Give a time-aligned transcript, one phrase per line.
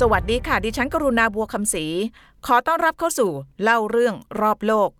[0.00, 1.86] สวัสดีค่ะ ดิฉันกรุณาบัวคำศรี
[2.46, 3.30] ขอต้อนรับเข้าสู่
[3.62, 4.90] เล่าเรื่องรอบโลก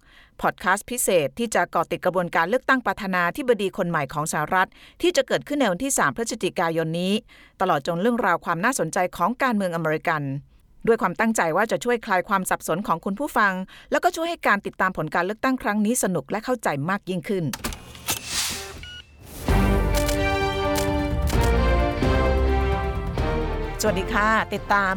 [0.41, 4.69] พอดแคสต์พิเศษที่จะก่อติดกระบวนการเลือกตั้งประธานาธิบดีคนใหม่ของสหรัฐ
[5.03, 7.13] ที่จะเกิดขึ้นในวันที่ 3 พฤศจิกายนนี้
[7.61, 10.23] ตลอดจนเรื่องราวความน่าสนใจของการเมืองอเมริกัน
[10.87, 13.53] ด้วยความตั้งใจว่าจะช่วยคลายความสับสนของคุณผู้ฟัง
[13.91, 17.45] แล้วก็ช่วยให้การติดตามผลการเลือกตั้งครั้งนี้สนุกและเข้าใจมากยิ่งขึ้น
[23.87, 24.97] วัสดีค่ะ ติดตาม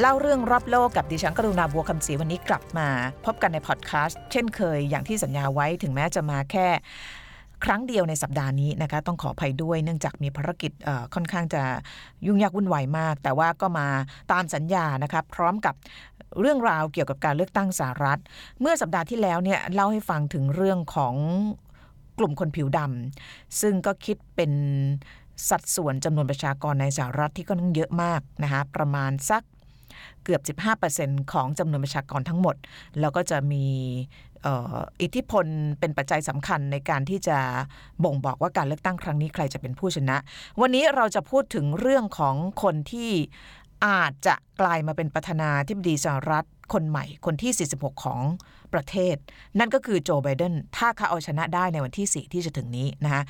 [0.00, 2.88] เล่าเรื่องรอบโลกกับดิฉันกรุณาบัวคำศรีวันนี้กลับมา
[3.24, 6.68] พบกันในพอดแคสต์เช่นเคยอย่างที่สัญญาไว้ถึงแม้จะมาแค่
[7.64, 10.72] ครั้งเดียวในสัปดาห์นี้นะคะ ต้องขออภัยด้วยเนื่องจากมีภารกิจ
[11.14, 11.62] ค่อนข้างจะ
[12.26, 13.88] ยุ่งยากวุ่นวายมาก แต่ว่าก็มา
[14.32, 15.74] ตามสัญญานะคะพร้อมกับ
[16.40, 18.20] เรื่องราวเกี่ยวกับการเลือกตั้งสหรัฐ
[18.60, 21.14] เมื่อสัปดาห์ที่แล้วเนี่ยเล่าให้ฟังถึงเรื่องของ
[22.18, 24.52] กลุ่มคนผิวดำซึ่งก็คิดเป็น
[25.48, 29.42] สัดส่วนจำนวนประชากรในสหรัฐที่ก็ต้องเยอะมากนะคะประมาณสัก
[30.24, 30.58] เกือบ
[30.92, 32.56] 15%ของจำนวนประชากรทั้งหมด
[33.00, 33.64] แล้วก็จะมี
[35.02, 35.46] อิทธิพล
[35.80, 37.38] เป็นปัจจัยสำคัญในการที่จะ
[38.04, 40.16] บ่งบอกว่าการเลือกตั้งครั้งนี้ใครจะเป็นผู้ชนะ
[40.60, 43.10] วันนี้เราจะพูดถึงเรื่องของคนที่
[43.86, 48.20] อาจจะกลายมาเป็นประธานาธิบดีสหรัฐคนใหม่คนที่ 46 ของ
[48.74, 49.16] ประเทศ
[49.58, 53.22] นั่นก็คือโจไบเดนถ้าเขาเอาชนะได้ในวันที่ 4 ที่จะถึงนี้นะคะ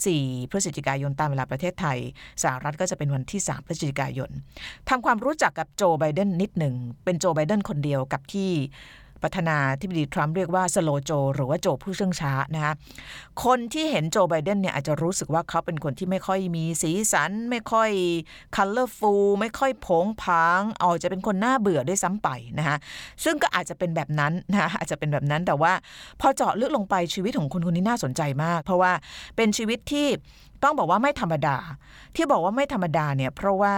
[0.00, 1.98] 4พฤศจิกายนตามเวลาประเทศไทย
[2.42, 4.30] สหรัฐก็จะเป็นวันที่ 3 พฤศจิกายน
[4.88, 8.50] ทำความรู้จักกับโจไบเดนนิดหนึ่งเป็นโจไบเดนคนเดียวกับที่
[9.24, 12.72] ประธานาธิบดีทรัมป์เรียกว่าสโลโจ หรือว่าโจผู้เชื่องช้านะคะ
[13.44, 17.90] คนที่เห็นโจไบเดนเนี่ยอาจจะรู้สึกว่าเขาเป็นคนที่ไม่ค่อยมีสีสัน ไม่ค่อย
[18.56, 22.76] colorful ไม่ค่อยผงผางอาจจะเป็นคนน่าเบื่อด้วยซ้ำไปนะคะ
[23.24, 25.72] ซึ่งก็อาจจะเป็นแบบนั้นนะะอาจจะเป็นแบบนั้นแต่ว่า
[26.20, 28.92] พอเจาะลึกลงไปชีวิตของคนคนนี้น่าสนใจมาก เพราะว่า
[29.36, 30.08] เป็นชีวิตที่
[30.62, 31.56] ต้องบอกว่าไม่ธรรมดา
[32.16, 33.74] ที่บอกว่าไม่ธรรมดาเนี่ยเพราะว่า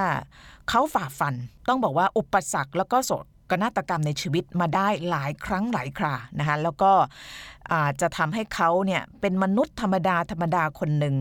[0.68, 1.34] เขาฝ่าฟัน
[1.68, 3.12] ต้องบอกว่าอุปสรรคแล้วก็โศ
[3.50, 6.92] กนาฏกรรมในชีวิตมาได้หลายครั้งหลายครานะคะแล้วก็
[8.00, 11.14] จะทำให้เขาเนี่ยเป็นมนุษย์ธรรมดาธรรมดาคนหนึ่ง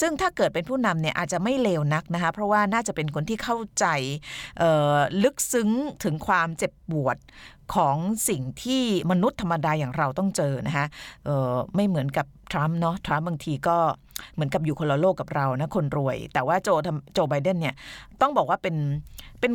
[0.00, 3.86] ซึ่งถ้าเกิดเป็นผู้นำเนี่ยอาจจะไม่เลวนักนะคะเพราะว่าน่าจะเป็นคนที่เข้าใจ
[5.22, 5.70] ลึกซึ้ง
[6.04, 7.16] ถึงความเจ็บปวด
[7.74, 7.96] ของ
[8.28, 10.86] สิ่งที่มนุษย์ธรรมดาอย่างเราต้องเจอนะคะ
[11.74, 13.76] ไม่เหมือนกับทรัมป์เนาะทรัมป์บางทีก็
[14.34, 16.68] เหมือนกับอยู่คนละโลกกับเรานะคนรวย แต่ว่าโจ
[17.14, 17.74] โจไบเดนเนี่ย
[18.20, 18.76] ต้องบอกว่าเป็น
[19.40, 19.52] เป็น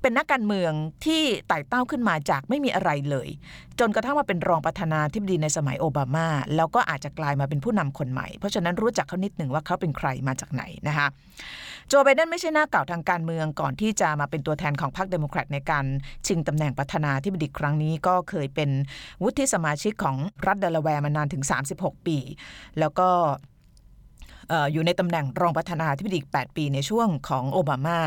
[0.00, 0.72] เป็นนักการเมือง
[1.04, 3.28] ที่ไต่เต้าขึ้นมาจากไม่มีอะไรเลย
[3.80, 11.06] จนกระทั่งมาเป็นรองประธานาธิบดีในสมัยโอบามา แล้วก็อาจจะกลายมาเป็นผู้นำคนใหม่ เพราะฉะนั้นรู้จักเขานิดหนึ่งว่าเขาเป็นใครมาจากไหนนะคะ
[11.88, 15.84] โจไบเดนไม่ใช่หน้าเก่าทางการเมืองก่อนที่จะมาเป็นตัวแทนของพรรคเดโมแครตในการ
[16.26, 18.70] ชิงตำแหน่งประธานาธิบดีครั้งนี้ก็เคยเป็น
[19.22, 22.18] วุฒิสมาชิกของรัฐเดลาแวร์มานานถึง 36 ปี
[22.78, 23.08] แล้วก็
[24.72, 27.98] อยู่ในตำแหน่งรองประธานาธิบดี8ปีในช่วงของโอบามา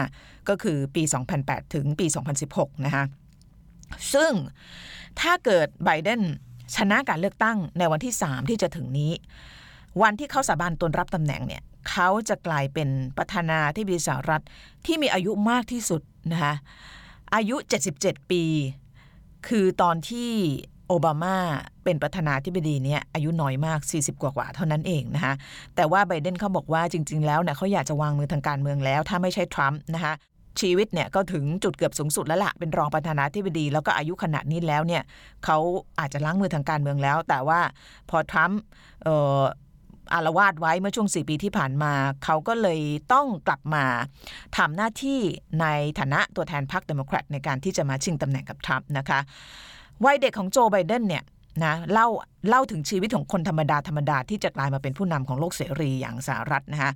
[0.49, 1.03] ก็คือปี
[1.39, 2.05] 2008 ถึงปี
[2.45, 3.03] 2016 นะคะ
[4.13, 4.31] ซึ่ง
[5.19, 6.21] ถ้าเกิดไบเดน
[6.75, 9.11] ชนะการเลือกตั้งในวันที่ 3 ที่จะถึงนี้
[10.01, 14.43] วันที่เขาสาบานตนรับตำแหน่งเนี่ยเขาจะกลายเป็นประธานาธิบดีสหรัฐ
[14.85, 16.01] ที่มีอายุมากที่สุด
[16.31, 16.55] นะคะ
[17.35, 17.55] อายุ
[17.93, 18.43] 77 ปี
[19.47, 20.31] คือตอนที่
[20.89, 21.37] โอบามา
[21.83, 25.33] เป็นประธานาธิบดีเนี่ยอายุน้อยมาก 40 กว่ากว่าเท่านั้นเองนะคะ
[25.75, 30.13] แต่ว่าไบเดนเขาบอกว่าจริง ๆ แล้วเนี่ยเขาอยากจะวางมือทางการเมืองแล้ว ถ้าไม่ใช่ทรัมป์นะคะ
[30.61, 35.03] ชีวิตเนี่ยก็ถึงจุดเกือบสูงสุดแล้วละเป็นรองประธานาธิบดี แล้วก็อายุขนาดนี้แล้วเนี่ย
[35.45, 35.57] เขา
[35.99, 37.59] อาจจะล้างมือทางการเมืองแล้ว แต่ว่า
[38.09, 38.59] พอทรัมป์
[39.07, 39.41] ออ
[40.13, 41.93] อารวาสไว้เมื่อช่วง 4 ปีที่ผ่านมา
[42.25, 42.79] เขาก็เลย
[43.13, 43.85] ต้องกลับมา
[44.57, 45.19] ทำหน้าที่
[45.61, 45.65] ใน
[45.99, 49.19] ฐานะตัวแทนพรรคเดโมแครตในการที่จะมาชิงตำแหน่งกับทรัมป์นะคะ
[50.05, 51.23] วัยเด็กของโจไบเดนเนี่ย
[51.63, 52.07] นะเล่า
[52.49, 56.91] เล่าถึงชีวิตของคนธรรมดาธรรมดาที่จะกลายมาเป็นผู้นำของโลกเสรีอย่างสหรัฐนะคะ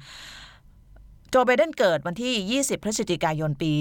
[1.30, 3.72] โจไบเดนเกิดวันที่ 20 พฤศจิกายน ปี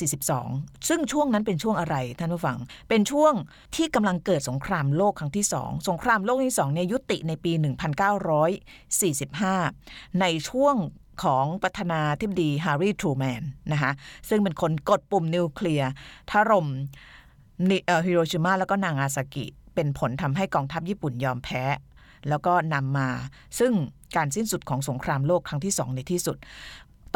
[0.00, 2.58] 1942 ซึ่งช่วงนั้นเป็นช่วงอะไรท่านผู้ฟัง
[2.88, 3.32] เป็นช่วง
[3.76, 7.52] ที่กำลังเกิดสงครามโลกครั้งที่สองสงครามโลกที่สองเนี่ยยุติในปี
[8.86, 10.76] 1945 ในช่วง
[11.22, 13.42] ของประธานาธิบดีฮาร์รีทรูแมน
[13.72, 13.92] นะคะ
[14.28, 15.90] ซึ่งเป็นคนกดปุ่มนิวเคลียร์
[16.30, 16.66] ถล่ม
[18.06, 21.62] ฮิโรชิมาแล้วก็นางาซากิ เป็นผลทำให้กองทัพญี่ปุ่นยอมแพ้
[22.28, 23.08] แล้วก็นำมา
[23.58, 23.72] ซึ่ง
[24.16, 26.36] การสิ้นสุดของสงครามโลกครั้งที่สองในที่สุด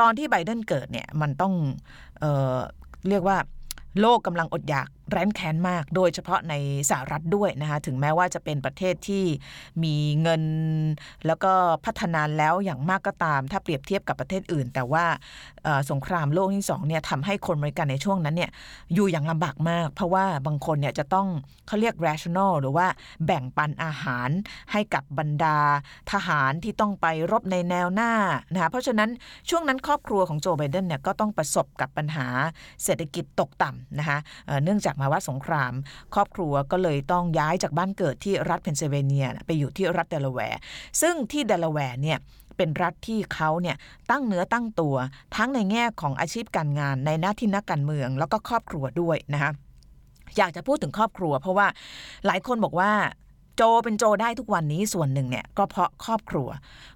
[0.00, 1.55] ตอนที่ไบเดนเกิดเนี่ยมันต้อง
[2.19, 2.25] เอ
[2.55, 2.58] อ
[3.08, 3.37] เรียกว่า
[4.00, 6.55] โลกกำลังอดอยาก แร้นแค้นมาก โดยเฉพาะใน
[6.90, 9.25] สหรัฐด้วยนะคะถึงแม้ว่าจะเป็นประเทศที่
[9.84, 10.43] มีเงิน
[11.26, 11.52] แล้วก็
[11.84, 15.05] พัฒนาแล้วอย่างมากก็ตาม ถ้าเปรียบเทียบกับประเทศอื่น แต่ว่า
[15.90, 18.50] สงครามโลกที่สองเนี่ยทำให้คนอเมริกันในช่วงนั้นเนี่ย
[18.94, 21.28] อยู่อย่างลำบากมาก เพราะว่าบางคนเนี่ยจะต้อง
[21.66, 22.87] เขาเรียก rational หรือว่า
[23.26, 24.28] แบ่งปันอาหาร
[24.72, 25.58] ให้กับบรรดา
[26.12, 28.12] ทหารที่ต้องไปรบในแนวหน้า
[28.52, 29.10] นะคะเพราะฉะนั้น
[29.50, 32.26] ช่วงนั้นครอบครัวของโจไบเดนเนี่ยก็ต้องประสบกับปัญหา
[32.84, 34.19] เศรษฐกิจตกต่ำนะคะ
[34.64, 35.72] เนื่องจากภาวะสงคราม
[36.14, 40.60] ครอบครัวก็เลยต้องย้ายจากบ้านเกิดที่รัฐเพนซิลเวเนีย ไปอยู่ที่รัฐเดลาแวร์
[41.00, 42.18] ซึ่งที่เดลาแวร์เนี่ย
[42.56, 43.76] เป็นรัฐที่เขาเนี่ย
[44.10, 44.96] ตั้งเนื้อตั้งตัว
[45.36, 49.52] ทั้งในแง่ของอาชีพการงานในหน้าที่นักการเมือง แล้วก็ครอบครัวด้วยนะคะ
[50.36, 51.66] อยากจะพูดถึงครอบครัว เพราะว่า
[52.26, 52.90] หลายคนบอกว่า
[53.58, 56.49] โจเป็นโจได้ทุกวันนี้ส่วนหนึ่งเนี่ยก็เพราะครอบครัว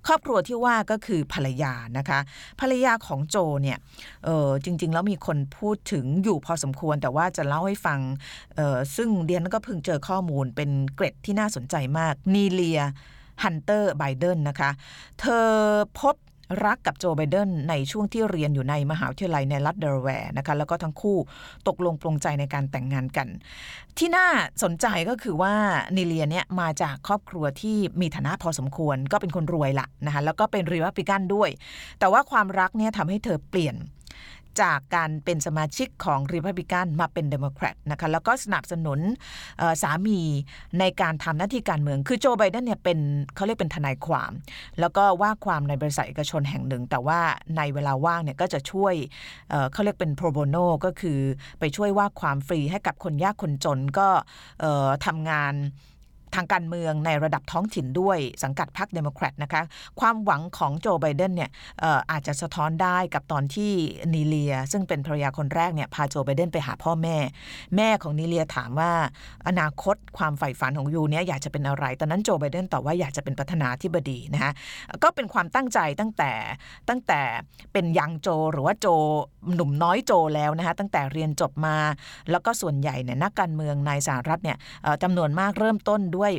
[0.06, 2.18] ครอบครัวที่ว่าก็คือภรรยานะคะ
[2.60, 3.78] ภรรยาของโจเนี่ย
[4.24, 8.00] เออจริง ๆ แล้วมีคนพูดถึงอยู่พอสมควร แต่ว่าจะเล่าให้ฟัง
[8.56, 12.80] เออซึ่งเดียนก็เพิ่งเจอข้อมูลเป็นเกร็ดที่น่าสนใจมากนีเลีย
[13.42, 14.70] ฮันเตอร์ไบเดนนะคะ
[15.20, 15.46] เธอ
[16.00, 16.16] พบ
[16.64, 21.18] รักกับโจไบเดนในช่วงที่เรียนอยู่ในมหาวิทยาลัยในรัฐเดลแวร์นะคะแล้วก็ทั้งคู่
[21.68, 23.28] ตกลงปลงใจในการแต่งงานกัน
[23.98, 24.28] ที่น่า
[24.62, 25.54] สนใจก็คือว่า
[25.96, 31.50] นิเลียเนี่ยมาจากครอบครัวที่มีฐานะพอสมควรก็เป็นคนรวยละนะคะแล้วก็เป็นรีพับลิกันด้วย
[31.98, 33.76] แต่ว่าความรักเนี่ยทำให้เธอเปลี่ยน
[34.60, 39.00] จากการเป็นสมาชิกของริพับลิกันมาเป็นเดโมแครตนะคะแล้วก็สนับสนุน
[39.82, 40.20] สามี
[40.78, 42.98] ในการทำหน้าที่การเมือง คือโจไบเดนเนี่ยเป็น
[43.34, 44.32] เขาเรียกเป็นทนายความ
[44.80, 47.20] แล้วก็ว่าความในบริษัทเอกชนแห่งหนึ่ง แต่ว่า
[47.56, 48.94] ในเวลาว่างเนี่ยก็จะช่วย
[49.72, 51.18] เขาเรียกเป็น pro bono ก็คือ
[51.60, 54.08] ไปช่วยว่าความฟรีให้กับคนยากคนจนก็
[55.06, 55.54] ทำงาน
[56.34, 59.62] ทางการเมืองในระดับท้องถิ่นด้วยสังกัดพรรคเดโมแครตนะคะ
[60.00, 61.50] ความหวังของโจไบเดนเนี่ย
[62.10, 63.72] อาจจะสะท้อนได้กับตอนที่
[64.14, 67.16] นีเลีย ซึ่งเป็นภรรยาคนแรกเนี่ยพาโจไบเดนไปหาพ่อแม่
[67.76, 68.92] แม่ของนีเลียถามว่า
[69.48, 74.52] อนาคตความใฝ่ฝันของ you เนี่ยอยากจะเป็นอะไร ตอนนั้นโจไบเดนตอบว่าอยากจะเป็นประธานาธิบดีนะคะ
[75.02, 76.32] ก็เป็นความตั้งใจตั้งแต่
[76.88, 77.20] ตั้งแต่
[77.72, 78.86] เป็นยังโจหรือว่าโจ
[79.54, 81.76] หนุ่มน้อยโจแล้วนะคะตั้งแต่เรียนจบมา
[82.30, 84.56] แล้วก็ส่วนใหญ่เนี่ยนักการเมืองในสหรัฐเนี่ย
[85.02, 86.32] จำนวนมากเริ่มต้นด้วย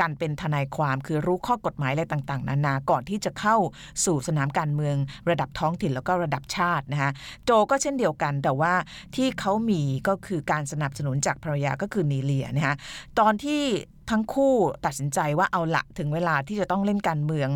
[0.00, 3.56] การเป็นทนายความคือรู้ข้อกฎหมายอะไรต่างๆ นานาก่อนที่จะเข้า
[4.04, 4.96] สู่สนามการเมือง
[5.30, 7.10] ระดับท้องถิ่นแล้วก็ระดับชาตินะคะ
[7.44, 8.72] โจก็เช่นเดียวกันแต่ว่า
[9.16, 12.74] ที่เขามีก็คือการสนับสนุนจากภรรยาก็คือนีเลียนะคะ
[13.18, 13.62] ตอนที่
[14.10, 14.54] ทั้งคู่
[14.86, 17.48] ตัดสินใจว่าเอาละถึงเวลาที่จะต้องเล่นการเมือง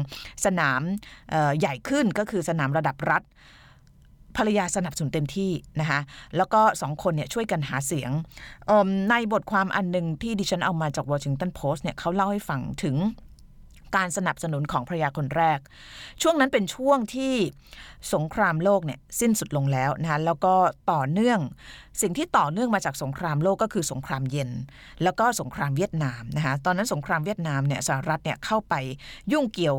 [0.45, 0.81] สนาม
[1.59, 3.23] ใหญ่ขึ้นก็คือสนามระดับรัฐ
[4.37, 5.51] ภรรยาสนับสนุนเต็มที่
[5.81, 6.01] นะคะ
[6.37, 8.11] แล้วก็สองคนเนี่ยช่วยกันหาเสียง
[9.11, 12.97] ในบทความอันหนึ่งที่ดิฉันเอามาจาก Washington Post เนี่ยเขาเล่าให้ฟังถึง
[13.97, 15.59] การสนับสนุนของภรรยาคนแรก
[16.23, 17.35] ช่วงนั้นเป็นช่วงที่
[18.15, 20.55] สงครามโลกเนี่ยสิ้นสุดลงแล้วนะคะแล้วก็
[20.93, 21.41] ต่อเนื่อง
[22.03, 24.51] สิ่งที่ต่อเนื่องมาจากสงครามโลกก็คือสงครามเย็น
[25.03, 28.75] แล้วก็สงครามเวียดนามนะคะตอนนั้นสงครามเวียดนามเนี่ยสหรัฐเนี่ยเข้าไป
[29.33, 29.77] ยุ่งเกี่ยว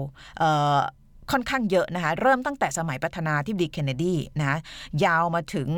[1.31, 4.59] ค่อนข้างเยอะนะคะเริ่มตั้งแต่สมัยประธานาธิบดีเคนเนดีนะ
[5.05, 5.69] ยาวมาถึง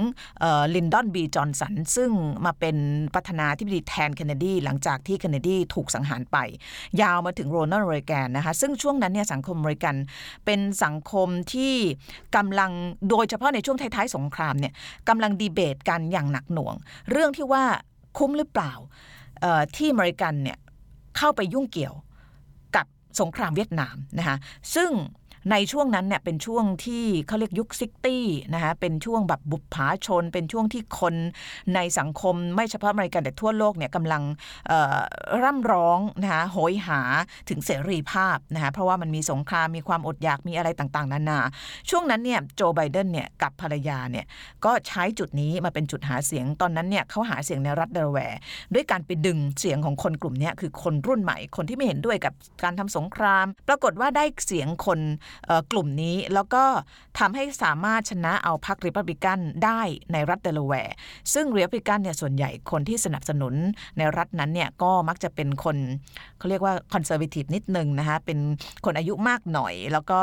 [0.75, 2.11] ลินดอนบีจอห์นสัน ซึ่ง
[2.45, 2.77] มาเป็น
[3.13, 6.37] ประธานาธิบดีแทนเคนเนดีหลังจากที่เคนเนดีถูกสังหารไป
[7.01, 9.95] ยาวมาถึงโรนัลด์เรแกนนะคะซึ่งช่วงนั้นเนี่ยสังคมอเมริกัน
[10.45, 11.73] เป็นสังคมที่
[12.35, 12.71] กำลัง
[13.09, 14.73] โดยเฉพาะในช่วงท้ายๆสงครามเนี่ย
[15.09, 16.75] กำลังดีเบตกันอย่างหนักหน่วง
[17.11, 17.63] เรื่องที่ว่า
[18.17, 18.73] คุ้มหรือเปล่า
[19.75, 20.57] ที่อเมริกันเนี่ย
[21.17, 21.95] เข้าไปยุ่งเกี่ยว
[22.75, 22.85] กับ
[23.19, 24.37] สงครามเวียดนามนะคะ
[24.75, 24.91] ซึ่ง
[25.51, 31.15] ในช่วงนั้นเนี่ยเป็นช่วงที่เขาเรียกยุค sixty นะคะเป็นช่วงแบบบุปผาชน เป็นช่วงที่คน
[31.75, 34.23] ในสังคมไม่เฉพาะอเมริกันแต่ทั่วโลกเนี่ยกำลัง
[35.43, 37.01] ร่ำร้องนะคะโหยหา
[37.49, 41.39] ถึงเสรีภาพนะคะเพราะว่ามันมีสงครามมีความอดอยากมีอะไรต่างๆ นานา
[41.89, 44.25] ช่วงนั้นเนี่ยโจไบเดนเนี่ยกับภรรยาเนี่ย
[44.65, 48.39] ก็ใช้จุดนี้มาเป็นจุดหาเสียงตอนนั้นเนี่ยเขาหาเสียงในรัฐเดลาแวร์
[48.73, 54.99] ด้วยการไปดึงเสียงของคนกลุ่มนี้คือคนรุ่นใหม่คนที่ไม่เห็นด้วยกับการทำสงคราม ปรากฏว่าได้เสียงคน
[55.71, 56.63] กลุ่มนี้ แล้วก็
[57.19, 60.95] ทำให้สามารถชนะเอาพรรคริพับลิกันได้ในรัฐเดลาแวร์
[61.33, 63.53] ซึ่งริพับลิกันเนี่ยส่วนใหญ่คนที่สนับสนุน
[63.97, 65.77] ในรัฐนั้นเนี่ยก็มักจะเป็นคน
[66.37, 68.39] เขาเรียกว่า conservative นิดนึงนะคะเป็น
[68.85, 70.21] คนอายุมากหน่อย แล้วก็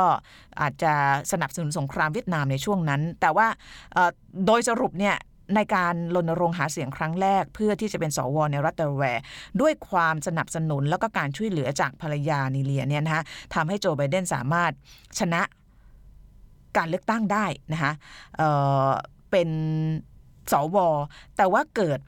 [0.60, 0.92] อาจจะ
[1.32, 3.46] สนับสนุนสงครามเวียดนามในช่วงนั้น แต่ว่า
[4.46, 5.16] โดยสรุปเนี่ย
[5.54, 9.22] ในการรณรงค์หาเสียงครั้งแรก เพื่อที่จะเป็นสวในรัฐเดลแวร์
[9.60, 13.22] ด้วยความสนับสนุนแล้วก็การช่วยเหลือจากภรรยานิเลียเนี่ยนะคะ
[13.54, 14.72] ทำให้โจไบเดนสามารถ
[15.18, 15.42] ชนะ
[16.76, 17.92] การเลือกตั้งได้นะคะ
[18.36, 19.48] เเป็น
[20.52, 20.76] สว
[21.36, 22.00] แต่ว่าเกิด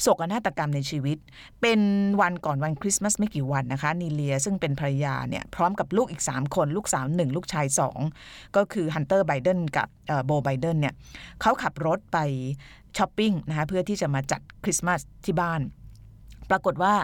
[0.00, 1.18] โศกนาฏกรรมในชีวิต
[1.60, 1.80] เป็น
[2.20, 7.66] วันก่อนวันคริสต์มาสไม่กี่วันนะคะนีเลียซึ่งเป็นภรรยาเนี่ยพร้อมกับลูกอีก 3 คนลูกสาวหนึ่งลูกชาย
[8.10, 9.88] 2 ก็คือฮันเตอร์ไบเดนกับ
[10.26, 10.94] โบไบเดนเนี่ย
[11.40, 12.18] เขาขับรถไป
[12.96, 15.60] ช้อปปิ้งนะคะเพื่อที่จะมาจัดคริสต์มาสที่บ้าน
[16.50, 16.94] ปรากฏว่า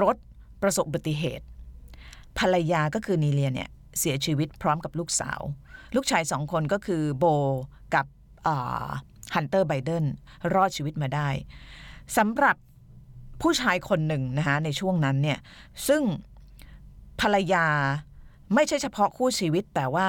[0.00, 0.16] รถ
[0.62, 1.44] ประสบอุบัติเหตุ
[2.38, 5.40] ภรรยาก็คือนีเลียเนี่ยเสียชีวิตพร้อมกับลูกสาว
[5.96, 7.24] ลูกชายสองคนก็คือโบ
[7.94, 8.06] กับ
[9.34, 10.04] ฮันเตอร์ไบเดน
[10.54, 11.28] รอดชีวิตมาได้
[12.16, 12.56] สำหรับ
[13.42, 15.38] ผู้ชายคนหนึ่งนะคะในช่วงนั้นเนี่ย
[15.88, 16.02] ซึ่ง
[17.20, 17.66] ภรรยา
[18.54, 20.08] ไม่ใช่เฉพาะคู่ชีวิตแต่ว่า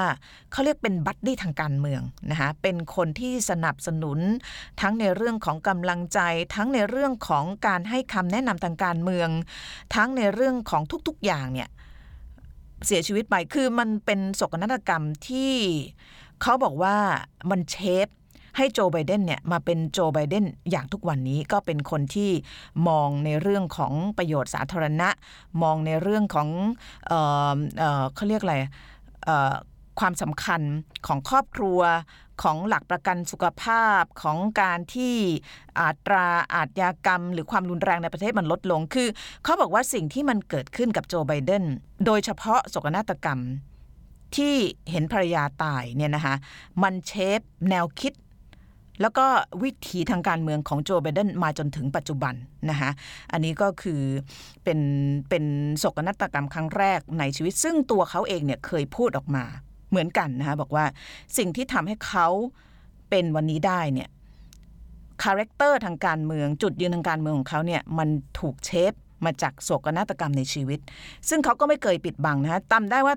[0.51, 2.01] เขาเรียกเป็น buddy ทางการเมือง
[2.31, 4.19] นะคะเป็นคนที่สนับสนุน
[4.81, 6.19] ทั้งในเรื่องของกำลังใจ
[6.55, 9.29] ทั้งในเรื่องของการให้คำแนะนำทางการเมือง
[9.95, 11.69] ทั้งในเรื่องของทุกๆอย่างเนี่ย
[12.85, 15.53] เสียชีวิตไปคือมันเป็นโศกนาฏกรรมที่
[16.41, 16.95] เขาบอกว่า
[17.49, 17.75] มันเช
[18.05, 18.07] ฟ
[18.57, 22.31] ให้โจไบเดนเนี่ยมาเป็นโจไบเดนอย่างทุกวันนี้ก็เป็นคนที่
[22.87, 25.09] มองในเรื่องของประโยชน์สาธารณะ
[25.63, 26.47] มองในเรื่องของ
[27.07, 27.13] เอ
[27.53, 28.57] อเออเขาเรียกอะไร
[29.99, 30.61] ความสำคัญ
[31.07, 31.81] ของครอบครัว
[32.43, 35.15] ของหลักประกันสุขภาพของการที่
[35.79, 39.07] อาตราอาทยากรรม หรือความรุนแรงในประเทศมันลดลง คือ
[39.43, 41.63] เขาบอกว่าสิ่งที่มันเกิดขึ้นกับโจไบเดน
[42.05, 43.39] โดยเฉพาะโศกนาฏกรรม
[44.35, 44.55] ที่
[44.91, 46.35] เห็นภรรยาตายเนี่ยนะคะ
[46.83, 48.13] มันเชฟแนวคิด
[49.01, 49.25] แล้วก็
[49.63, 52.33] วิถีทางการเมืองของโจไบเดนมาจนถึงปัจจุบัน
[52.69, 52.91] นะคะ
[53.31, 54.01] อันนี้ก็คือ
[54.63, 54.79] เป็น
[55.29, 55.43] เป็น
[55.77, 59.43] โศกนาฏกรรมครั้งแรกในชีวิต ซึ่งตัวเขาเองเนี่ยเคยพูดออกมา
[59.89, 60.85] เหมือนกันนะคะบอกว่า
[61.37, 62.27] สิ่งที่ทำให้เขา
[63.09, 64.09] เป็นวันนี้ได้เนี่ย
[65.23, 68.93] character ทางการเมืองจุดยืนทางการเมืองของเขาเนี่ยมันถูก shape
[69.25, 70.79] มาจากโศกนาฏกรรมในชีวิต
[71.29, 73.15] ซึ่งเขาก็ไม่เคยปิดบังนะฮะจำได้ว่า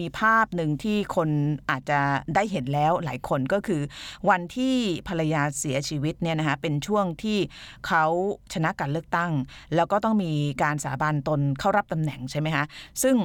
[0.00, 1.28] มีภาพหนึ่งที่คน
[1.70, 2.00] อาจจะ
[2.34, 3.82] ได้เห็นแล้วหลายคนก็คือ
[4.30, 4.74] วันที่
[5.08, 7.38] ภรรยาเสียชีวิตเนี่ยนะคะเป็นช่วงที่
[7.86, 8.04] เขา
[8.52, 9.32] ชนะการเลือกตั้ง
[9.74, 12.64] แล้วก็ต้องมีการสาบานตนเข้ารับตำแหน่งใช่ไหมคะ
[13.04, 13.16] ซึ่ง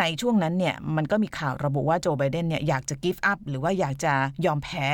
[0.00, 4.12] ในช่วงนั้นเนี่ยมันก็มีข่าวระบุว่าโจไบเดนเนี่ยอยากจะกิฟต์อัพหรือว่าอยากจะ
[4.46, 4.86] ยอมแพ้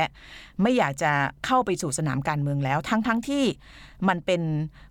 [0.62, 1.12] ไม่อยากจะ
[1.46, 3.44] เข้าไปสู่สนามการเมืองแล้ว ทั้งทั้งที่
[4.08, 4.42] มันเป็น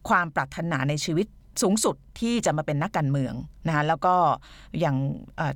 [0.09, 1.27] ความปรารถนาในชีวิต
[1.61, 3.33] สูงสุดที่จะมาเป็นนักการเมือง
[3.67, 4.15] นะคะแล้วก็
[4.79, 4.95] อย่าง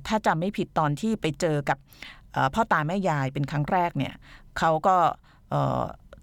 [0.06, 1.78] ถ้าจำไม่ผิดตอนที่ไปเจอกับ
[2.54, 4.14] พ่อตาแม่ยายเป็นครั้งแรกเนี่ย
[4.58, 4.96] เขาก็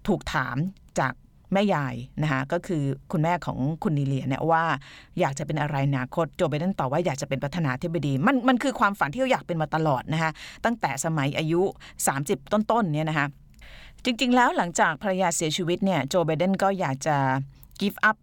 [0.08, 0.56] ถูกถาม
[1.00, 1.12] จาก
[1.52, 4.64] แม่ยายนะคะก็คือคุณแม่ของคุณนิเลียเนี่ยว่า
[5.20, 10.30] อยากจะเป็นอะไรนาคตโจไบเดนตอบว่าอยากจะเป็นประธานาธิบดีมันมันคือความฝันที่เขาอยากเป็นมาตลอดนะคะ
[10.64, 11.62] ตั้งแต่สมัยอายุ
[12.08, 13.26] 30 ต้นๆเนี่ยนะคะ
[14.04, 17.16] จริงๆแล้วหลังจากภรรยาเสียชีวิตเนี่ยโจไบเดนก็อยากจะ
[17.80, 18.16] give up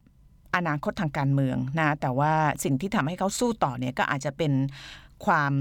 [0.56, 4.54] อนาคตทางการเมืองนะแต่ว่าสิ่งที่ทำให้เขาสู้ต่อเนี่ยก็อาจจะเป็น
[5.26, 5.54] ความ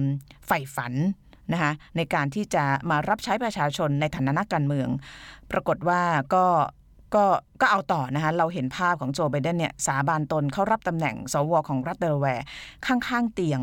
[0.46, 0.92] ใฝ่ฝัน
[1.52, 4.88] นะคะในการที่จะมารับใช้ประชาชนในฐานะนักการเมือง
[5.50, 6.02] ปรากฏว่า
[6.34, 6.44] ก็
[7.14, 7.24] ก็
[7.60, 12.44] ก็เอาต่อนะคะเราเห็นภาพของโจไบเดนเนี่ยสาบานตนเข้ารับตำแหน่งสวของรัฐเดลแวร์
[12.86, 13.60] ข้างๆเตียง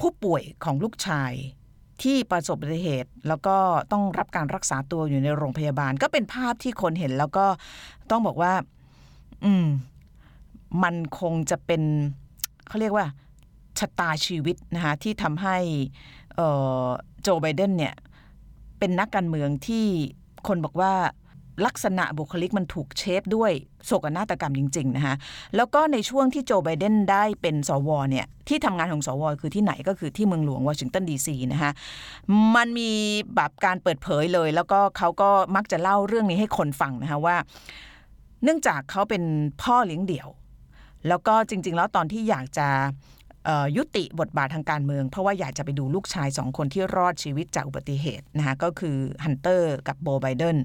[0.00, 1.32] ผู้ป่วยของลูกชาย
[2.02, 3.56] ที่ประสบอุบัติเหตุ แล้วก็
[3.92, 7.46] ต้องรับการรักษาตัวอยู่ในโรงพยาบาล ก็เป็นภาพที่คนเห็นแล้วก็
[8.10, 8.52] ต้องบอกว่า
[9.44, 9.66] อืม
[10.82, 11.82] มันคงจะเป็น
[12.68, 13.06] เขาเรียกว่า
[13.78, 15.56] ชะตาชีวิตนะคะที่ทำให้
[17.22, 17.94] โจไบเดนเนี่ย
[18.78, 19.86] เป็นนักการเมืองที่
[20.48, 20.92] คนบอกว่า
[21.66, 23.52] ลักษณะบุคลิกมันถูกเชฟด้วย
[23.86, 25.14] โศกนาฏกรรมจริง ๆ นะคะ
[25.56, 31.72] แล้วก็ในช่วงที่โจไบเดนได้เป็นสวเนี่ย ที่ทำงานของสว คือที่ไหนก็คือที่เมืองหลวงวอชิงตันดีซีนะคะ
[32.56, 32.90] มันมี
[33.34, 37.36] แบบการเปิดเผยเลย แล้วก็เขาก็มักจะเล่าเรื่องนี้ให้คนฟังนะคะว่า
[38.42, 39.22] เนื่องจากเขาเป็น
[39.62, 40.28] พ่อเลี้ยงเดี่ยว
[41.08, 42.68] แล้วก็จริง ๆ แล้วตอนที่อยากจะ
[43.76, 50.56] ยุติบทบาททางการเมือง เพราะว่าอยากจะไปดูลูกชายสองคนที่รอดชีวิตจากอุบัติเหตุนะคะก็คือฮันเตอร์กับโบไบเดน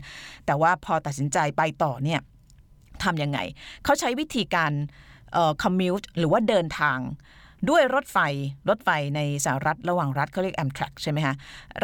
[0.46, 2.22] แต่ว่าพอตัดสินใจไปต่อเนี่ย
[3.03, 3.39] ทำยังไง
[3.84, 4.72] เขาใช้วิธีการ
[5.63, 6.98] commute หรือว่าเดินทาง
[7.69, 8.17] ด้วยรถไฟ
[8.69, 11.35] รถไฟในสหรัฐระหว่างรัฐเขาเรียก Amtrak ใช่ไหมคะ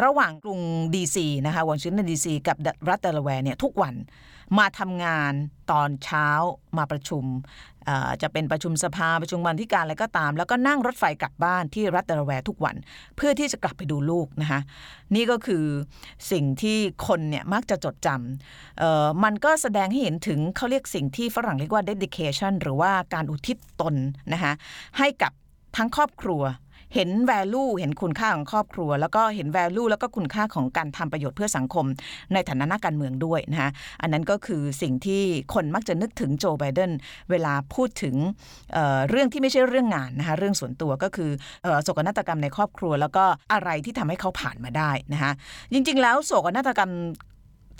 [0.02, 0.60] ระหว่างกรุง
[0.94, 2.56] ดีซีนะคะวอชิงตันดีซีกับ
[2.88, 3.94] รัฐเดลาแวร์เนี่ยทุกวัน
[4.58, 5.32] มาทำงาน
[5.70, 6.28] ตอนเช้า
[6.78, 7.24] มาประชุม
[8.22, 12.76] จะเป็นประชุมสภาประชุมวันที่การอะไรก็ตาม แล้วก็นั่งรถไฟกลับบ้านที่รัฐเดลาแวร์ทุกวัน
[13.16, 14.60] เพื่อที่จะกลับไปดูลูกนะคะ
[15.14, 15.64] นี่ก็คือ
[16.32, 23.94] สิ่งที่คนเนี่ยมักจะจดจำมันก็แสดงให้เห็นถึงเขาเรียกสิ่งที่ฝรั่งเรียกว่า dedication หรือว่าการอุทิศตน
[24.32, 24.52] นะคะ
[24.98, 25.32] ให้กับ
[25.76, 26.42] ทั้งครอบครัว
[26.96, 31.86] เห็น value เห็นคุณค่าของครอบครัว แล้วก็เห็น value แล้วก็คุณค่าของการทำประโยชน์เพื่อสังคม
[32.32, 33.70] ในฐานะนักการเมืองด้วยนะคะ
[34.02, 35.22] อันนั้นก็คือสิ่งที่
[35.54, 36.92] คนมักจะนึกถึงโจไบเดน
[37.30, 38.14] เวลาพูดถึง
[38.72, 41.30] เเรื่องที่ไม่ใช่เรื่องงานนะคะเรื่องส่วนตัวก็คือ
[41.82, 45.32] โศกนาฏกรรมในครอบครัว แล้วก็อะไรที่ทำให้เขาผ่านมาได้นะคะ
[45.72, 46.92] จริงๆ แล้วโศกนาฏกรรม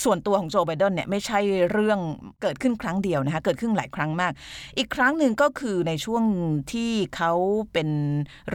[0.05, 1.39] ส่วนตัวของโจไบเดนเนี่ยไม่ใช่
[1.73, 1.99] เรื่อง
[2.43, 4.33] เกิดขึ้นครั้งเดียวนะคะเกิดขึ้นหลายครั้งมาก
[4.79, 6.25] อีกครั้งหนึ่งก็คือในช่วง
[6.73, 7.33] ที่เขา
[7.73, 7.89] เป็น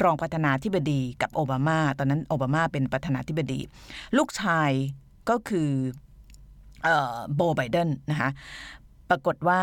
[0.01, 3.59] รองประธานาธิบดีกับโอบามา ตอนนั้นโอบามาเป็นประธานาธิบดี
[4.17, 4.71] ลูกชาย
[5.29, 5.69] ก็คือ
[7.35, 8.29] โบไบเดนนะคะ
[9.09, 9.61] ปรากฏว่า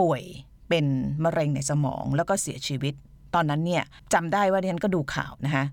[0.00, 0.22] ป่วย
[0.68, 0.86] เป็น
[1.24, 2.94] มะเร็งในสมองแล้วก็เสียชีวิต
[3.34, 5.64] ตอนนั้นเนี่ยจำได้ว่าดิฉันก็ดูข่าวนะคะ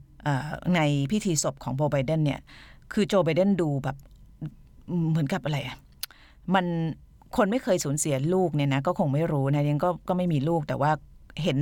[0.76, 0.80] ใน
[1.12, 2.40] พิธีศพของโบไบเดนเนี่ย
[2.94, 3.98] คือโจไบเดนดูแบบ
[5.10, 5.76] เหมือนกับอะไรอะ
[6.54, 6.66] มัน
[7.38, 10.92] คนไม่เคยสูญเสียลูกเนี่ยนะก็คงไม่รู้นะยังก็ก็ไม่มีลูกแต่ว่า
[11.44, 11.60] เห็น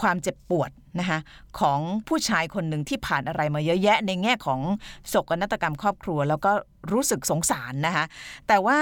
[0.00, 0.70] ความเจ็บปวด
[1.00, 1.18] นะคะ
[1.60, 4.60] ของผู้ชายคนหนึ่งที่ผ่านอะไรมาเยอะแยะ ในแง่ของ
[5.08, 6.52] โศกนาฏกรรมครอบครัว แล้วก็
[6.92, 8.04] รู้สึกสงสารนะคะ
[8.48, 8.78] แต่ว่า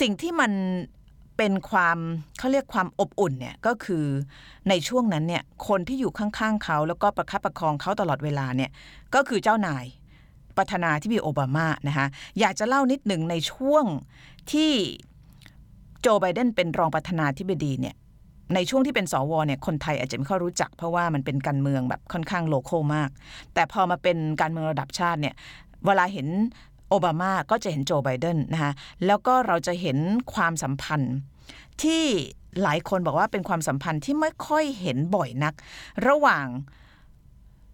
[0.00, 0.52] สิ่งที่มัน
[1.36, 1.98] เป็นความ
[2.38, 4.04] เขาเรียกความอบอุ่นเนี่ยก็คือ
[4.68, 8.70] ในช่วงนั้นเนี่ยคนที่อยู่ข้างๆเขาแล้วก็ประคับประคองเขาตลอดเวลาเนี่ย
[9.14, 9.84] ก็คือเจ้านาย
[10.56, 12.06] ประธานาธิบดีโอบามานะคะ
[12.40, 13.84] อยากจะเล่านิดหนึ่งในช่วง
[14.52, 14.72] ที่
[16.00, 17.94] โจไบเดนเป็นรองประธานาธิบดีเนี่ย
[18.54, 23.10] ในช่วงที่เป็นสวเนี่ยคนไทยอาจจะไม่ค่อยรู้จัก เพราะว่ามันเป็นการเมืองแบบค่อนข้างโลโก้มาก
[23.54, 25.34] แต่พอมาเป็นการเมืองระดับชาติเนี่ย
[25.86, 26.28] เวลาเห็น
[26.88, 28.72] โอบามาก็จะเห็นโจไบเดนนะคะ
[29.06, 29.98] แล้วก็เราจะเห็น
[30.34, 31.14] ความสัมพันธ์
[31.82, 32.04] ที่
[32.62, 35.54] หลายคนบอกว่าเป็นความสัมพันธ์ที่ไม่ค่อยเห็นบ่อยนัก
[36.08, 36.46] ระหว่าง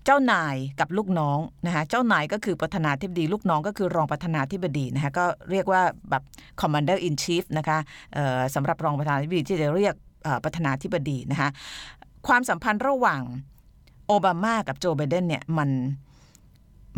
[0.04, 6.22] เจ้านายกับลูกน้องนะคะเจ้านายก็คือประธานาธิบดี ลูกน้องก็คือรองประธานาธิบดีนะคะก็เรียกว่าแบบ
[6.60, 7.78] commander in chief นะคะ
[8.54, 9.94] สำหรับรองประธานาธิบดีที่จะเรียก
[10.44, 11.48] ประธานาธิบดีนะคะ
[12.26, 13.22] ความสัมพันธ์ระหว่าง
[14.06, 15.70] โอบามากับโจไบเดนเนี่ยมัน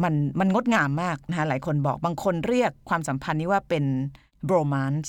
[0.02, 3.84] มันมันงดงามมากนะคะหลายคนบอกบางคนเรียกความสัมพันธ์นี้ว่าเป็น
[4.48, 5.08] bromance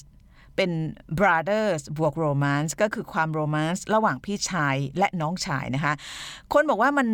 [0.56, 0.72] เป็น
[1.20, 5.94] brothers บวก romance ก็คือความ romance ระหว่างพี่ชายและน้องชายนะคะ
[6.54, 7.08] คนบอกว่ามัน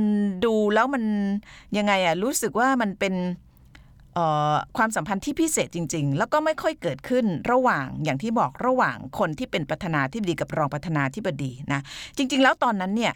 [0.46, 1.04] ดูแล้วมัน
[1.78, 3.16] ยังไงอะรู้สึกว่ามันเป็น
[4.78, 11.82] ความสัมพันธ์ที่พิเศษจริง ๆ แล้วก็ไม่ค่อยเกิดขึ้นระหว่างอย่างที่บอกระหว่างคนที่เป็นประธานาธิบดีกับรองประธานาธิบดีนะ
[12.18, 13.14] จริง ๆ แล้วตอนนั้นเนี่ย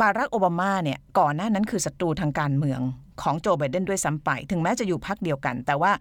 [0.00, 2.80] บารักโอบามาเนี่ยก่อนหน้านั้นคือศัตรูทางการเมือง
[3.22, 5.92] ของโจไบเดนด้วยซ้ำไป ถึงแม้จะอยู่พักเดียวกัน แต่ว่า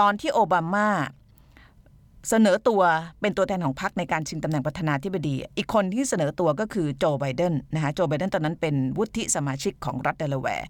[0.00, 0.88] ตอนที่โอบามา
[2.28, 2.82] เสนอตัว
[3.20, 10.66] เป็นตัวแทนของพรรคในการชิงตำแหน่งประธานาธิบดี อีกคนที่เสนอตัวก็คือโจไบเดนนะคะโจไบเดนตอนนั้นเป็นวุฒิสมาชิกของรัฐเดลาแวร์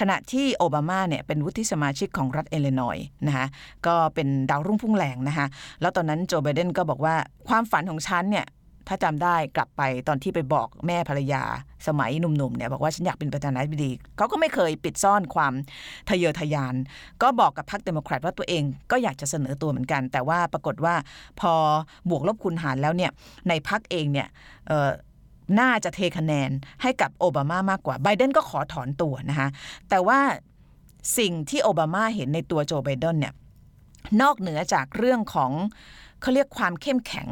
[0.00, 3.46] ขณะที่โอบามาเนี่ยเป็นวุฒิสมาชิกของรัฐอิลลินอยส์นะคะ
[3.86, 5.46] ก็เป็นดาวรุ่งพุ่งแรงนะคะ
[5.80, 7.14] แล้วตอนนั้นโจไบเดนก็บอกว่า
[7.48, 8.46] ความฝันของฉันเนี่ย
[8.88, 11.42] ถ้าจำได้กลับไปตอนที่ไปบอกแม่ภรรยา
[11.86, 15.52] สมัยหนุ่มๆเนี่ยบอกว่าฉันอยากเป็นประธานาธิบดีเขาก็ไม่เคยปิดซ่อนความ
[16.08, 16.74] ทะเยอทะยาน
[17.22, 20.94] ก็บอกกับพรรคเดโมแครตว่าตัวเองก็อยากจะเสนอตัวเหมือนกัน แต่ว่าปรากฏว่า
[21.40, 21.52] พอ
[22.08, 23.10] บวกลบคูณหารแล้วเนี่ย
[23.48, 24.28] ในพรรคเองเนี่ย
[25.60, 26.50] น่าจะเทคะแนน
[26.82, 29.48] ให้กับโอบามามากกว่าไบเดนก็ขอถอนตัวนะคะ
[29.90, 30.20] แต่ว่า
[31.18, 33.34] สิ่งที่โอบามาเห็นในตัวโจไบเดนเนี่ย
[34.22, 35.50] นอกเหนือจากเรื่องของ
[36.20, 37.28] เขาเรียกความเข้มแข็ง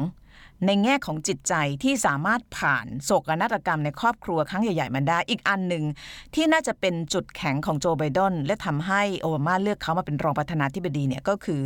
[0.65, 5.83] ในแง่ของจิตใจที่สามารถผ่านโศกนาฏกรรมในครอบครัวครั้งใหญ่ๆมันได้ อีกอันหนึ่ง
[6.35, 11.61] ที่น่าจะเป็นจุดแข็งของโจไบเดนและทำให้โอบามาเลือกเขามาเป็นรองประธานาธิบดีเนี่ยก็คือ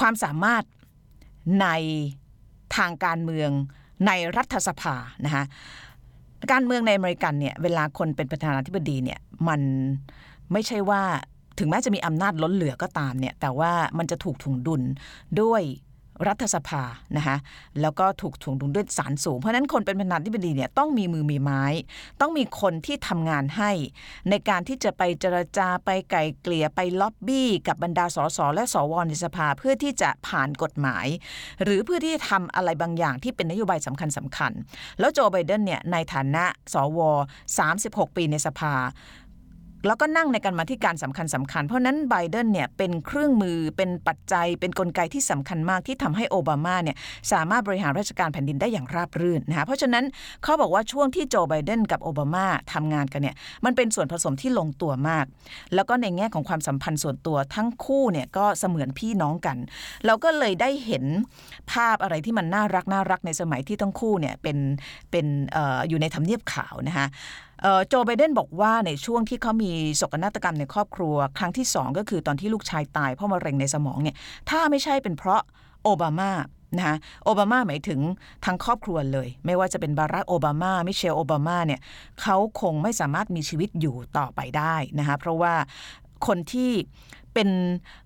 [0.00, 0.64] ความสามารถ
[1.60, 1.66] ใน
[2.76, 3.50] ทางการเมือง
[4.06, 5.44] ในรัฐสภานะคะ
[6.52, 9.60] การเมืองในอเมริกันเนี่ยเวลาคนเป็นประธานาธิบดีเนี่ยมัน
[10.52, 11.02] ไม่ใช่ว่า
[11.58, 14.82] ถึงแม้จะมีอำนาจล้นเหลือก็ตามเนี่ยแต่ว่ามันจะถูกถุงดุล
[15.40, 15.62] ด้วย
[16.26, 16.82] รัฐสภา
[17.16, 17.36] นะคะ
[17.80, 21.64] แล้วก็ถูกถ่วงดุลด้วยสารสูง เพราะนั้นคนเป็นประธานาธิบดีเนี่ยต้องมีมือมีไม้
[22.20, 23.70] ต้องมีคนที่ทำงานให้
[24.30, 31.06] ในการที่จะไปเจรจาไปไกลเกลี่ยไปล็อบบี้กับบรรดาสสและสวในสภาเพื่อที่จะผ่านกฎหมาย
[31.62, 34.52] หรือเพื่อที่จะทำอะไรบางอย่างที่เป็นนโยบายสำคัญสำคัญ
[35.00, 37.00] แล้วโจไบเดนเนี่ยในฐานะสว
[37.58, 38.74] 36 ปีในสภา
[39.86, 46.96] แล้วก็นั่งในการมาที่การสำคัญสำคัญ เพราะนั้นไบเดนเนี่ยเป็นเครื่องมือเป็นปัจจัย เป็นนกลไกที่สำคัญมากที่ทำให้โอบามาเนี่ย
[47.32, 50.04] สามารถบริหารราชการแผ่นดินได้อย่างราบรื่นนะคะเพราะฉะนั้น
[50.42, 55.24] เขาบอกว่าช่วงที่โจไบเดนกับโอบามาทำงานกันเนี่ยมันเป็นส่วนผสมที่ลงตัวมาก
[55.74, 59.56] แล้วก็ในแง่ของความสัมพันธ์ส่วนตัวทั้งคู่เนี่ยก็เสมือนพี่น้องกัน
[60.06, 61.04] เราก็เลยได้เห็น
[61.72, 64.58] ภาพอะไรที่มันน่ารักน่ารักในสมัยที่ทั้งคู่เนี่ยเป็น
[65.10, 67.08] เป็นออยู่ในทำเนียบขาวนะคะ
[67.88, 74.16] โจไบเดนบอกว่าในช่วงที่เขามีโศกนาฏกรรมในครอบครัว ครั้งที่สองก็คือตอนที่ลูกชายตายเพราะมะเร็งในสมองเนี่ย
[74.50, 75.42] ถ้าไม่ใช่เป็นเพราะ
[75.82, 76.30] โอบามา
[76.76, 78.00] นะคะโอบามาหมายถึง
[78.44, 81.80] ทั้งครอบครัวเลย ไม่ว่าจะเป็นบารักโอบามา มิเชลโอบามาเนี่ย
[82.22, 85.54] เขาคงไม่สามารถมีชีวิตอยู่ต่อไปได้นะคะเพราะว่า
[86.26, 86.70] คนที่
[87.34, 87.48] เป็น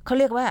[0.04, 0.46] เขาเรียกว่า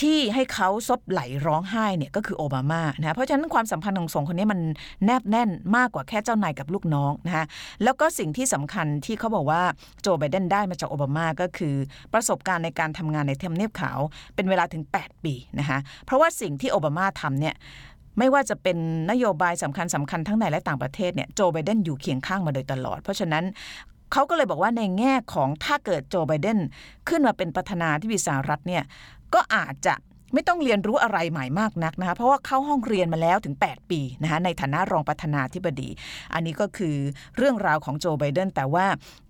[0.00, 4.60] ที่ให้เขาซบไหลร้องไห้เนี่ยก็คือโอบามานะเพราะฉะนั้นความสัมพันธ์ของสองคนนี้มัน
[5.04, 7.44] แนบแน่นมากกว่าแค่เจ้านายกับลูกน้องนะคะ
[7.82, 9.62] แล้วก็สิ่งที่สำคัญที่เขาบอกว่า
[10.02, 11.74] โจไบเดนได้มาจากโอบามาก็คือ
[12.12, 13.98] ประสบการณ์ในการทำงานในเทมเนียบขาว
[14.34, 17.54] เป็นเวลาถึง 8 ปีนะคะเพราะว่าสิ่งที่โอบามาทำเนี่ย
[18.18, 18.78] ไม่ว่าจะเป็น
[19.10, 23.44] นโยบายสำคัญสำคัญทั้งในและต่างประเทศเนี่ยโจไบเดนอยู่เคียงข้างมาโดยตลอด เพราะฉะนั้น
[24.12, 26.58] เขาก็เลยบอกว่าในแง่ของถ้าเกิดโจไบเดน
[27.08, 28.82] ขึ้นมาเป็นประธานาธิบดีสหรัฐเนี่ย
[29.34, 29.94] ก็อาจจะ
[30.34, 35.88] ไม่ต้องเรียนรู้อะไรใหม่มากนักนะคะเพราะว่าเข้าห้องเรียนมาแล้วถึง 8 ปีนะคะในฐานะรองประธานาธิบดี
[36.34, 36.96] อันนี้ก็คือ
[37.36, 38.86] เรื่องราวของโจไบเดนแต่ว่า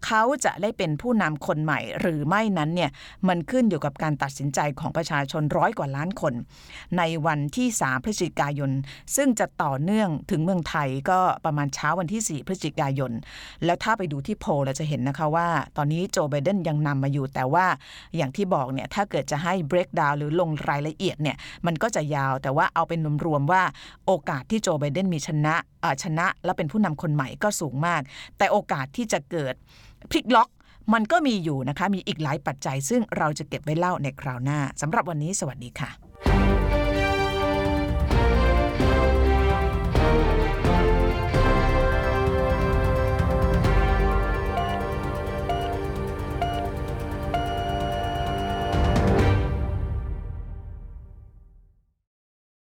[0.06, 2.90] เขาจะได้เป็นผู้นำคนใหม่หรือไม่นั้นเนี่ย
[3.28, 6.34] มันขึ้นอยู่กับการตัดสินใจของประชาชนร้อยกว่าล้านคน
[6.98, 8.70] ในวันที่ 3 พฤศจิกายน
[9.16, 13.12] ซึ่งจะต่อเนื่องถึงเมืองไทยก็ประมาณเช้าวันที่ 4 พฤศจิกายน
[13.64, 17.66] แล้วถ้าไปดูที่โพลเราจะเห็นนะคะว่า ตอนนี้โจไบเดนยังนำมาอยู่แต่ว่า
[18.16, 23.62] อย่างที่บอกเนี่ยถ้าเกิดจะให้ break down หรือลงรายละละเอียดเนี่ยมันก็จะยาวแต่ว่าเอาเป็นรวมๆว่า
[24.06, 25.54] โอกาสที่โจไบเดนมีชนะ
[26.02, 28.00] ชนะ และเป็นผู้นำคนใหม่ก็สูงมาก
[28.38, 29.54] แต่โอกาสที่จะเกิด
[30.10, 30.48] พลิกล็อก
[30.94, 36.07] มันก็มีอยู่นะคะ มีอีกหลายปัจจัย ซึ่งเราจะเก็บไว้เล่าในคราวหน้าสำหรับวันนี้สวัสดีค่ะ